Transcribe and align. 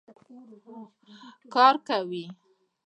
کار 1.53 1.75
کوي. 1.87 2.25